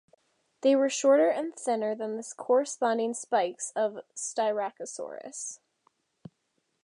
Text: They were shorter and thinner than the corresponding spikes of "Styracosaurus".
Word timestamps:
They 0.61 0.75
were 0.75 0.89
shorter 0.89 1.29
and 1.29 1.55
thinner 1.55 1.93
than 1.93 2.17
the 2.17 2.23
corresponding 2.35 3.13
spikes 3.13 3.71
of 3.75 3.99
"Styracosaurus". 4.15 5.59